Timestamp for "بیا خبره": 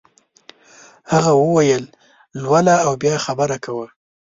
3.01-3.57